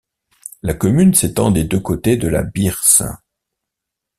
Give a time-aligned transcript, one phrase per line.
[0.63, 3.03] La commune s’étend des deux côtés de la Birse.